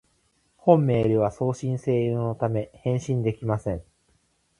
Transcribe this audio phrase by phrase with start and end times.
[0.57, 3.83] 本メールは送信専用のため、返信できません